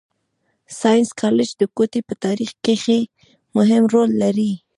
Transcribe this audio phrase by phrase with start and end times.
[0.79, 2.99] ساینس کالج د کوټي په تارېخ کښي
[3.57, 4.51] مهم رول لري.